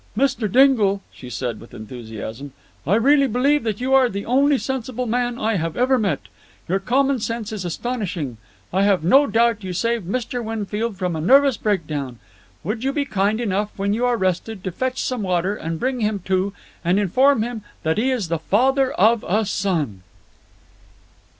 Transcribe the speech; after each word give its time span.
"Mr. 0.17 0.51
Dingle," 0.51 1.03
she 1.11 1.29
said 1.29 1.59
with 1.59 1.75
enthusiasm, 1.75 2.53
"I 2.87 2.95
really 2.95 3.27
believe 3.27 3.63
that 3.65 3.79
you 3.79 3.93
are 3.93 4.09
the 4.09 4.25
only 4.25 4.57
sensible 4.57 5.05
man 5.05 5.37
I 5.37 5.57
have 5.57 5.77
ever 5.77 5.99
met. 5.99 6.21
Your 6.67 6.79
common 6.79 7.19
sense 7.19 7.51
is 7.51 7.63
astonishing. 7.65 8.37
I 8.73 8.81
have 8.81 9.03
no 9.03 9.27
doubt 9.27 9.63
you 9.63 9.73
saved 9.73 10.07
Mr. 10.09 10.43
Winfield 10.43 10.97
from 10.97 11.15
a 11.15 11.21
nervous 11.21 11.55
break 11.55 11.85
down. 11.85 12.17
Would 12.63 12.83
you 12.83 12.91
be 12.91 13.05
kind 13.05 13.39
enough, 13.39 13.69
when 13.77 13.93
you 13.93 14.03
are 14.07 14.17
rested, 14.17 14.63
to 14.63 14.71
fetch 14.71 14.99
some 15.03 15.21
water 15.21 15.55
and 15.55 15.79
bring 15.79 15.99
him 15.99 16.17
to 16.25 16.51
and 16.83 16.97
inform 16.99 17.43
him 17.43 17.61
that 17.83 17.99
he 17.99 18.09
is 18.09 18.27
the 18.27 18.39
father 18.39 18.91
of 18.93 19.23
a 19.27 19.45
son?" 19.45 20.01